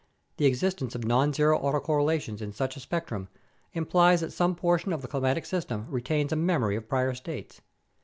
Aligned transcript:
The 0.37 0.47
existence 0.47 0.95
of 0.95 1.01
nonzero 1.03 1.59
auto 1.61 1.79
correlations 1.79 2.41
in 2.41 2.53
such 2.53 2.75
a 2.75 2.79
spectrum 2.79 3.29
implies 3.73 4.21
that 4.21 4.33
some 4.33 4.55
portion 4.55 4.93
of 4.93 5.03
the 5.03 5.07
climatic 5.07 5.45
system 5.45 5.85
retains 5.91 6.31
a 6.33 6.35
"memory" 6.35 6.75
of 6.75 6.89
prior 6.89 7.13
states. 7.13 7.61